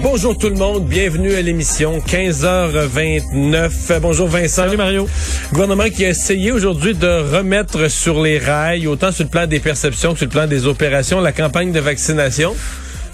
[0.00, 3.98] Bonjour tout le monde, bienvenue à l'émission 15h29.
[4.00, 4.62] Bonjour Vincent.
[4.62, 5.08] Salut Mario.
[5.52, 9.58] Gouvernement qui a essayé aujourd'hui de remettre sur les rails, autant sur le plan des
[9.58, 12.54] perceptions que sur le plan des opérations, la campagne de vaccination.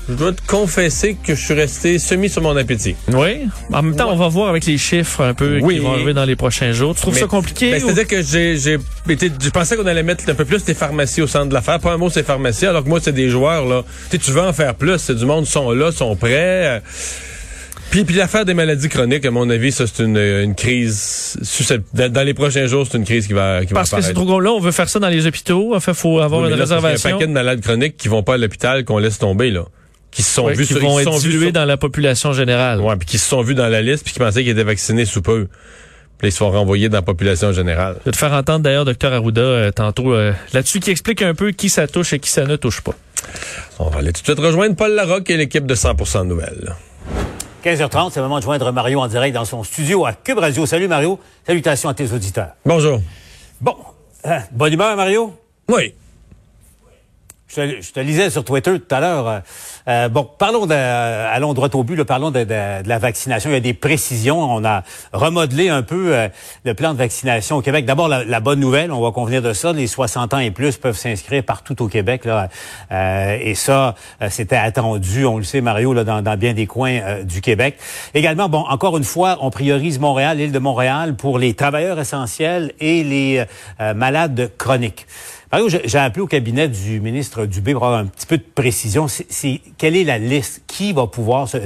[0.09, 2.95] Je dois te confesser que je suis resté semi sur mon appétit.
[3.13, 3.47] Oui?
[3.73, 5.77] En même temps, on va voir avec les chiffres un peu Oui.
[5.77, 6.95] qui vont arriver dans les prochains jours.
[6.95, 7.71] Tu trouves Mais- ça compliqué?
[7.71, 10.67] Ben, ou- C'est-à-dire que j'ai, j'ai été, je pensais qu'on allait mettre un peu plus
[10.67, 11.81] les pharmacies au centre de l'affaire.
[11.81, 13.83] Pas un mot, c'est pharmacie, alors que moi, c'est des joueurs, là.
[14.11, 14.99] Tu sais, tu veux en faire plus.
[14.99, 16.83] C'est du monde, sont là, sont prêts.
[17.91, 21.39] Puis, puis l'affaire des maladies chroniques, à mon avis, ça, c'est une, une crise
[21.95, 24.25] dans les prochains jours, c'est une crise qui va, qui Parce va que c'est trop
[24.25, 24.41] gros.
[24.41, 25.75] Là, on veut faire ça dans les hôpitaux.
[25.75, 27.09] En fait, faut avoir Oui, mais une là, c'est Il y a réservation.
[27.09, 29.65] un paquet de malades chroniques qui vont pas à l'hôpital, qu'on laisse tomber, là.
[30.15, 31.77] Qui se sont Ouais, vus qui sur- vont être sont vus dilués sur- dans la
[31.77, 32.81] population générale.
[32.81, 35.05] Ouais, puis qui se sont vus dans la liste, puis qui pensaient qu'ils étaient vaccinés
[35.05, 35.47] sous peu.
[36.19, 37.97] Puis là, ils se font renvoyer dans la population générale.
[38.01, 41.35] Je vais te faire entendre d'ailleurs Dr Arruda euh, tantôt euh, là-dessus qui explique un
[41.35, 42.93] peu qui ça touche et qui ça ne touche pas.
[43.81, 46.75] On va aller tout de suite rejoindre Paul Larocque et l'équipe de 100% Nouvelles.
[47.65, 50.67] 15h30, c'est le moment de joindre Mario en direct dans son studio à Cube Radio.
[50.67, 52.51] Salut Mario, salutations à tes auditeurs.
[52.65, 53.01] Bonjour.
[53.61, 53.75] Bon,
[54.25, 55.35] hein, bonne humeur Mario?
[55.69, 55.95] Oui.
[57.57, 59.29] Je je te lisais sur Twitter tout à l'heure.
[59.29, 59.39] euh,
[59.89, 62.99] euh, bon, parlons de, euh, allons droit au but, là, parlons de, de- de la
[62.99, 63.51] vaccination.
[63.51, 64.41] Il y a des précisions.
[64.41, 66.29] On a remodelé un peu euh,
[66.65, 67.85] le plan de vaccination au Québec.
[67.85, 70.77] D'abord, la, la bonne nouvelle, on va convenir de ça, les 60 ans et plus
[70.79, 72.25] peuvent s'inscrire partout au Québec.
[72.25, 72.49] Là,
[72.91, 76.67] Euh, et ça, euh, c'était attendu, on le sait, Mario, là, dans, dans bien des
[76.67, 77.77] coins du Québec.
[78.15, 82.73] Également, bon, encore une fois, on priorise Montréal, l'île de Montréal, pour les travailleurs essentiels
[82.81, 83.45] et les
[83.95, 85.07] malades chroniques.
[85.55, 89.07] Mario, j'ai appelé au cabinet du ministre Dubé pour avoir un petit peu de précision.
[89.07, 90.63] C'est, quelle est la liste?
[90.67, 91.59] Qui va pouvoir se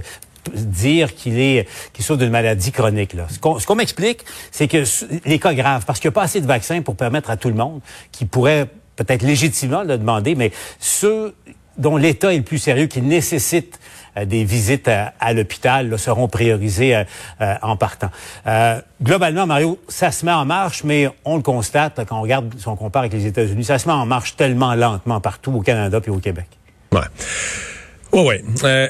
[0.52, 3.16] dire qu'il est qu'il souffre d'une maladie chronique.
[3.30, 4.84] Ce qu'on, m'explique, c'est que
[5.24, 7.48] les cas graves, parce qu'il n'y a pas assez de vaccins pour permettre à tout
[7.48, 7.80] le monde
[8.12, 11.34] qui pourrait peut-être légitimement le demander, mais ceux
[11.78, 13.80] dont l'état est le plus sérieux, qui nécessitent
[14.24, 17.04] des visites à, à l'hôpital, seront priorisés euh,
[17.40, 18.10] euh, en partant.
[18.46, 22.52] Euh, globalement, Mario, ça se met en marche, mais on le constate quand on regarde,
[22.58, 25.60] si on compare avec les États-Unis, ça se met en marche tellement lentement partout au
[25.60, 26.46] Canada et au Québec.
[26.92, 27.00] Ouais.
[28.12, 28.42] Ouais.
[28.64, 28.88] Euh,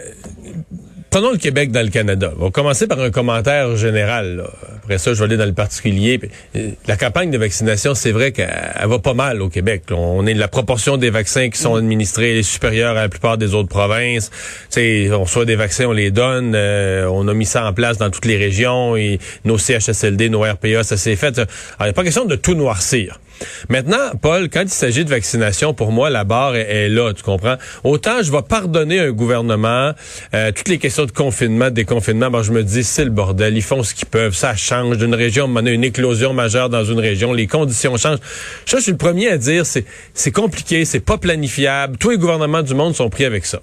[1.10, 2.32] prenons le Québec dans le Canada.
[2.38, 4.36] On va commencer par un commentaire général.
[4.36, 4.50] là.
[4.76, 6.20] Après ça, je vais aller dans le particulier.
[6.56, 8.48] Euh, La campagne de vaccination, c'est vrai qu'elle
[8.80, 9.82] elle va pas mal au Québec.
[9.90, 13.54] On est la proportion des vaccins qui sont administrés est supérieure à la plupart des
[13.54, 14.30] autres provinces.
[14.70, 16.52] sais, on reçoit des vaccins, on les donne.
[16.54, 20.42] euh, on a mis ça en place dans toutes les régions et nos CHSLD, nos
[20.42, 21.38] RPA, ça s'est fait.
[21.38, 21.48] Alors,
[21.80, 23.20] il n'y a pas question de tout noircir.
[23.68, 27.56] Maintenant, Paul, quand il s'agit de vaccination, pour moi, la barre est, là, tu comprends?
[27.84, 29.92] Autant je vais pardonner un gouvernement
[30.34, 33.62] euh, toutes les questions de confinement, déconfinement, ben, je me dis, c'est le bordel, ils
[33.62, 37.00] font ce qu'ils peuvent, ça change d'une région, on a une éclosion majeure dans une
[37.00, 38.18] région, les conditions changent.
[38.66, 42.62] Ça, je suis le premier à dire, c'est compliqué, c'est pas planifiable, tous les gouvernements
[42.62, 43.60] du monde sont pris avec ça.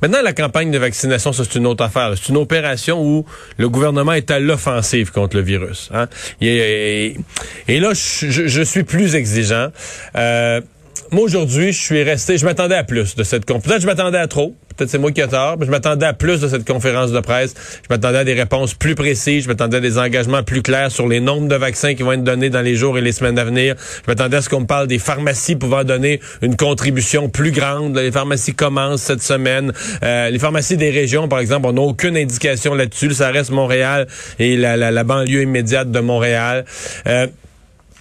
[0.00, 2.12] Maintenant, la campagne de vaccination, c'est une autre affaire.
[2.16, 3.24] C'est une opération où
[3.58, 5.90] le gouvernement est à l'offensive contre le virus.
[5.92, 6.08] hein.
[6.40, 7.16] Et,
[7.68, 9.68] là, je, suis plus exigeant.
[10.16, 10.60] Euh,
[11.10, 12.38] moi, aujourd'hui, je suis resté...
[12.38, 13.64] Je m'attendais à plus de cette conférence.
[13.64, 14.56] Peut-être je m'attendais à trop.
[14.76, 17.20] Peut-être c'est moi qui ai tort, mais je m'attendais à plus de cette conférence de
[17.20, 17.54] presse.
[17.82, 19.44] Je m'attendais à des réponses plus précises.
[19.44, 22.24] Je m'attendais à des engagements plus clairs sur les nombres de vaccins qui vont être
[22.24, 23.74] donnés dans les jours et les semaines à venir.
[24.04, 27.96] Je m'attendais à ce qu'on me parle des pharmacies pouvant donner une contribution plus grande.
[27.96, 29.72] Les pharmacies commencent cette semaine.
[30.02, 33.12] Euh, les pharmacies des régions, par exemple, on n'a aucune indication là-dessus.
[33.12, 34.06] Ça reste Montréal
[34.38, 36.64] et la, banlieue immédiate de Montréal.
[37.06, 37.26] Euh,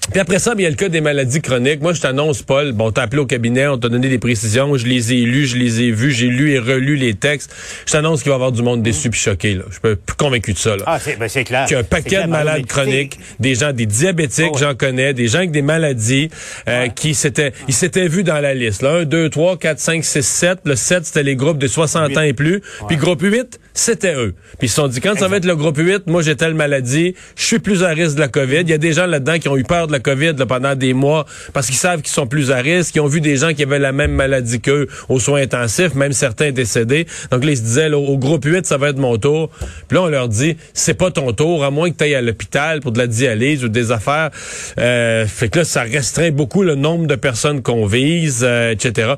[0.10, 1.82] puis après ça, il y a le cas des maladies chroniques.
[1.82, 4.76] Moi, je t'annonce, Paul, bon, on t'a appelé au cabinet, on t'a donné des précisions,
[4.76, 7.54] je les ai lues, je les ai vues, j'ai lu et relu les textes.
[7.86, 9.54] Je t'annonce qu'il va y avoir du monde déçu puis choqué.
[9.54, 9.64] Là.
[9.70, 10.76] Je suis plus convaincu de ça.
[10.76, 10.84] Là.
[10.86, 11.66] Ah, c'est, ben, c'est clair.
[11.66, 14.60] Qu'il y a un paquet clair, de malades chroniques, des gens, des diabétiques, Oh, ouais.
[14.62, 16.30] j'en connais, des gens avec des maladies
[16.68, 18.82] euh, qui s'étaient, ils s'étaient vus dans la liste.
[18.82, 20.60] Là, 1, 2, 3, 4, 5, 6, 7.
[20.66, 22.18] Le 7, c'était les groupes de 60 Huit.
[22.18, 22.62] ans et plus.
[22.88, 24.34] Puis groupe 8, c'était eux.
[24.58, 26.54] Puis ils se sont dit, quand ça va être le groupe 8, moi j'ai telle
[26.56, 28.62] maladie, je suis plus à risque de la COVID.
[28.62, 30.76] Il y a des gens là-dedans qui ont eu peur de la COVID là, pendant
[30.76, 33.54] des mois parce qu'ils savent qu'ils sont plus à risque, qui ont vu des gens
[33.54, 37.06] qui avaient la même maladie qu'eux aux soins intensifs, même certains décédés.
[37.32, 39.50] Donc là, ils se disaient, là, au groupe 8, ça va être mon tour.
[39.88, 42.22] Puis là, on leur dit, c'est pas ton tour, à moins que tu ailles à
[42.22, 44.30] l'hôpital pour de la dialyse ou des affaires.
[44.78, 49.14] Euh, fait que là, ça restreint beaucoup le nombre de personnes qu'on vise, euh, etc.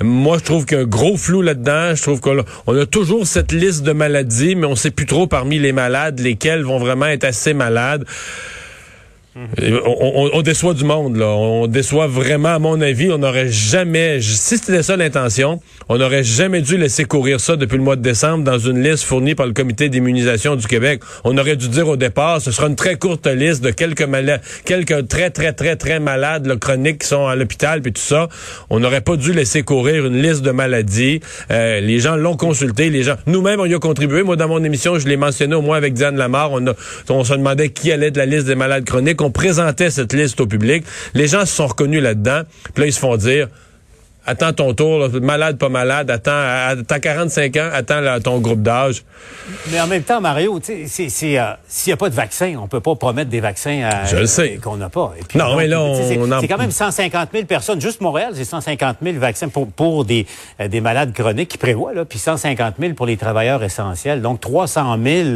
[0.00, 1.94] Moi, je trouve qu'il y a un gros flou là-dedans.
[1.94, 5.06] Je trouve qu'on a, on a toujours cette liste de maladies, mais on sait plus
[5.06, 8.04] trop parmi les malades lesquels vont vraiment être assez malades.
[9.34, 9.40] On,
[9.86, 11.26] on- on déçoit du monde, là.
[11.28, 13.10] On déçoit vraiment, à mon avis.
[13.10, 17.78] On n'aurait jamais, si c'était ça l'intention, on n'aurait jamais dû laisser courir ça depuis
[17.78, 21.00] le mois de décembre dans une liste fournie par le Comité d'immunisation du Québec.
[21.24, 24.42] On aurait dû dire au départ, ce sera une très courte liste de quelques malades,
[24.66, 28.28] quelques très, très, très, très malades, là, chroniques qui sont à l'hôpital, puis tout ça.
[28.68, 31.20] On n'aurait pas dû laisser courir une liste de maladies.
[31.50, 34.22] Euh, les gens l'ont consulté, les gens, nous-mêmes, on y a contribué.
[34.22, 36.52] Moi, dans mon émission, je l'ai mentionné au moins avec Diane Lamar.
[36.52, 36.72] On, a,
[37.08, 39.21] on se demandait qui allait de la liste des malades chroniques.
[39.22, 40.84] On présentait cette liste au public.
[41.14, 42.42] Les gens se sont reconnus là-dedans.
[42.74, 43.48] Puis là, ils se font dire,
[44.26, 48.62] attends ton tour, là, malade, pas malade, attends, t'as 45 ans, attends là, ton groupe
[48.62, 49.02] d'âge.
[49.70, 52.14] Mais en même temps, Mario, tu sais, c'est- c'est, euh, s'il n'y a pas de
[52.14, 54.58] vaccin, on peut pas promettre des vaccins euh, Je le sais.
[54.62, 55.12] qu'on n'a pas.
[55.18, 57.80] Et puis, Non, mais là, c'est- on en- C'est quand même 150 000 personnes.
[57.80, 60.26] Juste Montréal, c'est 150 000 vaccins pour, pour des,
[60.60, 64.22] euh, des malades chroniques qui prévoient, là, puis 150 000 pour les travailleurs essentiels.
[64.22, 65.28] Donc, 300 000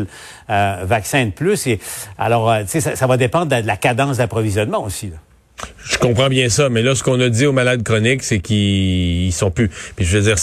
[0.50, 1.66] euh, vaccins de plus.
[1.66, 1.80] Et,
[2.18, 5.06] alors, tu sais, ça, ça va dépendre de, de la cadence d'approvisionnement aussi.
[5.08, 5.16] là.
[5.84, 9.26] Je comprends bien ça, mais là, ce qu'on a dit aux malades chroniques, c'est qu'ils
[9.26, 9.70] ils sont plus.
[9.96, 10.36] Puis je veux dire,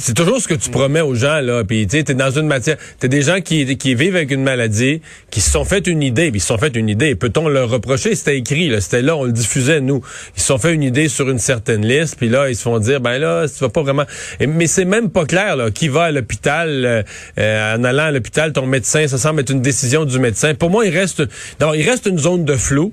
[0.00, 1.64] c'est toujours ce que tu promets aux gens là.
[1.64, 5.02] Puis tu t'es dans une matière, t'as des gens qui, qui vivent avec une maladie,
[5.30, 7.14] qui se sont fait une idée, puis ils se sont fait une idée.
[7.14, 8.14] Peut-on leur reprocher?
[8.14, 10.02] C'était écrit, là, c'était là, on le diffusait nous.
[10.36, 12.78] Ils se sont fait une idée sur une certaine liste, puis là ils se font
[12.78, 14.04] dire, ben là, tu vas pas vraiment.
[14.40, 17.02] Mais c'est même pas clair là, qui va à l'hôpital euh,
[17.38, 20.54] euh, en allant à l'hôpital, ton médecin, ça semble être une décision du médecin.
[20.54, 21.22] Pour moi, il reste,
[21.58, 22.92] d'abord, il reste une zone de flou.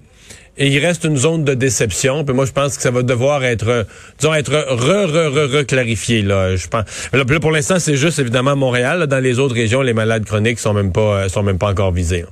[0.57, 2.23] Et il reste une zone de déception.
[2.23, 3.85] Puis moi, je pense que ça va devoir être,
[4.17, 6.21] disons, être re, re, re, re clarifié.
[6.21, 6.85] Là, je pense.
[7.11, 9.07] Là, pour l'instant, c'est juste évidemment Montréal.
[9.07, 11.91] Dans les autres régions, les malades chroniques sont même pas, euh, sont même pas encore
[11.91, 12.21] visés.
[12.21, 12.27] là.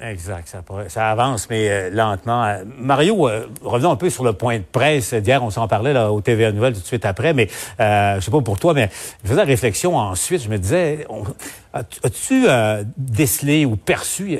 [0.00, 0.54] Exact,
[0.86, 2.44] ça, avance, mais euh, lentement.
[2.44, 3.28] Euh, Mario,
[3.64, 5.42] revenons un peu sur le point de presse d'hier.
[5.42, 7.48] On s'en parlait là, au TVA Nouvelles tout de suite après, mais
[7.80, 8.90] je sais pas pour toi, mais
[9.24, 10.44] je faisais la réflexion ensuite.
[10.44, 11.04] Je me disais,
[11.74, 12.46] as-tu
[12.96, 14.38] décelé ou perçu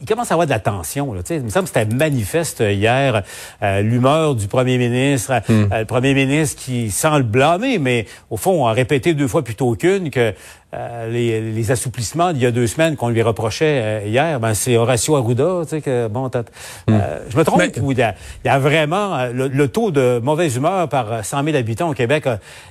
[0.00, 1.12] il, commence à avoir de la tension.
[1.14, 1.36] Là, tu sais.
[1.36, 3.22] il me semble que c'était manifeste hier,
[3.62, 8.36] euh, l'humeur du premier ministre, euh, le premier ministre qui, sans le blâmer, mais au
[8.36, 10.34] fond, a répété deux fois plutôt qu'une que
[10.74, 14.76] euh, les, les assouplissements d'il y a deux semaines qu'on lui reprochait hier, ben c'est
[14.76, 16.42] Horacio Arruda, tu sais que bon, t'as-
[16.90, 18.14] euh, je me trompe Mais- ou il y a,
[18.44, 21.88] il y a vraiment le, le taux de mauvaise humeur par euh, 100 000 habitants
[21.90, 22.24] au Québec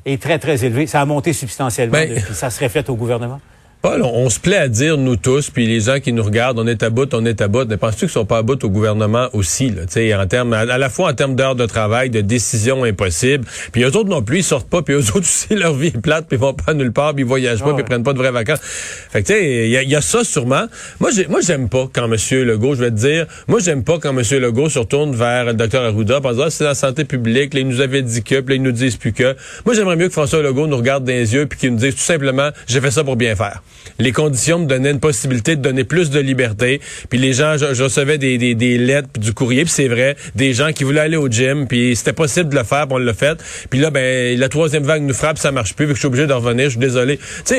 [0.06, 0.86] est très très élevé.
[0.88, 2.33] Ça a monté substantiellement, Ben- depuis.
[2.36, 3.39] ça se reflète au gouvernement.
[3.86, 6.58] Paul, on, on se plaît à dire, nous tous, puis les gens qui nous regardent,
[6.58, 7.68] on est à bout, on est à bout.
[7.70, 9.84] Mais penses-tu qu'ils sont pas à bout au gouvernement aussi, là,
[10.20, 13.84] en termes, à, à la fois en termes d'heures de travail, de décisions impossibles, puis
[13.84, 16.26] eux autres non plus, ils sortent pas, puis eux autres aussi, leur vie est plate,
[16.28, 18.14] puis ils vont pas nulle part, puis ils voyagent pas, Ah puis ils prennent pas
[18.14, 18.58] de vraies vacances.
[18.64, 20.66] Fait que, tu sais, il y, a- il y a ça sûrement.
[21.00, 22.16] Moi, j'ai, moi, j'aime pas quand M.
[22.44, 24.24] Legault, je vais te dire, moi, j'aime pas quand M.
[24.42, 25.82] Legault se retourne vers le Dr.
[25.82, 28.56] Arruda en disant, Ah, c'est la santé publique, là, ils nous avaient dit que, puis
[28.56, 29.36] là, ils nous disent plus que.
[29.64, 31.94] Moi, j'aimerais mieux que François Legault nous regarde dans les yeux, puis qu'il nous dise
[31.94, 33.62] tout simplement, j'ai fait ça pour bien faire.
[34.00, 37.81] Les conditions me donnaient une possibilité de donner plus de liberté, puis les gens, je,
[37.81, 41.30] recevais des, des, lettres, du courrier, puis c'est vrai, des gens qui voulaient aller au
[41.30, 43.42] gym, puis c'était possible de le faire, puis on l'a fait.
[43.69, 46.07] Puis là, ben, la troisième vague nous frappe, ça marche plus, vu que je suis
[46.07, 47.19] obligé de revenir, je suis désolé.
[47.45, 47.56] Tu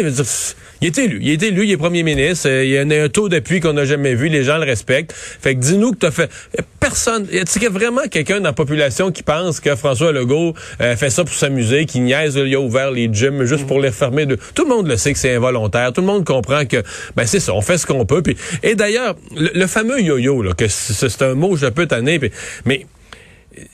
[0.80, 1.18] il est élu.
[1.22, 2.48] Il est élu, il est premier ministre.
[2.48, 4.28] euh, Il y a un, taux d'appui qu'on n'a jamais vu.
[4.28, 5.12] Les gens le respectent.
[5.12, 6.30] Fait que dis-nous que tu as fait.
[6.58, 7.26] a Personne.
[7.32, 11.24] Y a-t-il vraiment quelqu'un dans la population qui pense que François Legault euh, fait ça
[11.24, 14.26] pour s'amuser, qui niaise, il a ouvert les gyms juste pour les refermer?
[14.26, 14.38] De...
[14.54, 15.92] Tout le monde le sait que c'est involontaire.
[15.92, 16.82] Tout le monde comprend que,
[17.16, 18.22] ben c'est ça, on fait ce qu'on peut.
[18.62, 22.20] Et d'ailleurs, le, fameux yo-yo, là, que c'est un mot je peux tanner,
[22.64, 22.86] mais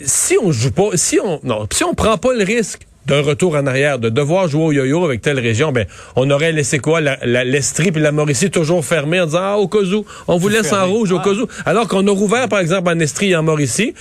[0.00, 3.56] si on joue pas, si on non, si on prend pas le risque d'un retour
[3.56, 7.00] en arrière, de devoir jouer au yo-yo avec telle région, ben on aurait laissé quoi?
[7.00, 10.36] La, la- l'Estrie puis la Mauricie toujours fermée en disant ah au cas où, on
[10.36, 13.30] vous laisse en rouge au cas où, alors qu'on a rouvert par exemple en Estrie
[13.32, 13.94] et en Mauricie,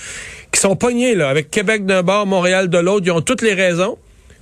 [0.52, 3.54] qui sont pognés là avec Québec d'un bord, Montréal de l'autre, ils ont toutes les
[3.54, 3.98] raisons,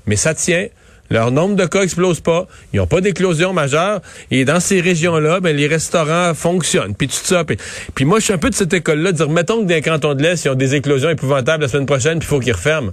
[0.06, 0.66] mais ça tient.
[1.10, 2.46] Leur nombre de cas explose pas.
[2.72, 4.00] Ils n'ont pas d'éclosion majeure.
[4.30, 6.94] Et dans ces régions-là, ben, les restaurants fonctionnent.
[6.94, 7.44] Puis tout ça.
[7.44, 9.12] Puis, moi, je suis un peu de cette école-là.
[9.12, 11.86] Dire, mettons que dans les cantons de l'Est, ils ont des éclosions épouvantables la semaine
[11.86, 12.92] prochaine, puis il faut qu'ils referment.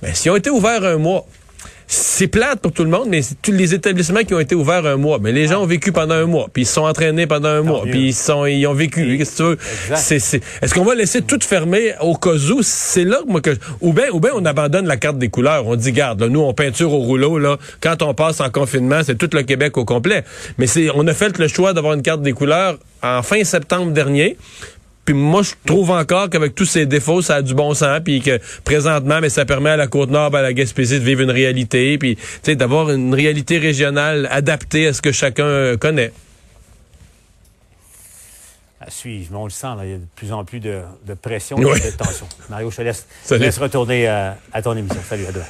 [0.00, 1.26] Ben, s'ils ont été ouverts un mois,
[1.88, 4.96] c'est plate pour tout le monde, mais tous les établissements qui ont été ouverts un
[4.96, 5.18] mois.
[5.20, 7.62] Mais les gens ont vécu pendant un mois, puis ils se sont entraînés pendant un
[7.62, 9.16] mois, puis ils sont, ils ont vécu.
[9.18, 9.52] Qu'est-ce que tu veux?
[9.84, 9.96] Exact.
[9.96, 12.60] C'est, c'est- Est-ce qu'on va laisser tout fermer au cas où?
[12.62, 13.50] C'est là que moi que
[13.80, 15.66] ou bien ou bien on abandonne la carte des couleurs.
[15.66, 17.56] On dit garde, là, nous on peinture au rouleau là.
[17.80, 20.24] Quand on passe en confinement, c'est tout le Québec au complet.
[20.58, 23.92] Mais c'est on a fait le choix d'avoir une carte des couleurs en fin septembre
[23.92, 24.36] dernier.
[25.06, 28.20] Puis moi, je trouve encore qu'avec tous ces défauts, ça a du bon sens, puis
[28.20, 31.96] que présentement, mais ça permet à la Côte-Nord, à la Gaspésie de vivre une réalité,
[31.96, 36.12] puis tu sais, d'avoir une réalité régionale adaptée à ce que chacun euh, connaît.
[38.80, 40.80] À suivre, mais on le sent, là, il y a de plus en plus de,
[41.06, 42.26] de pression et de tension.
[42.50, 45.00] Mario, je te laisse, je te laisse retourner euh, à ton émission.
[45.08, 45.46] Salut, à demain.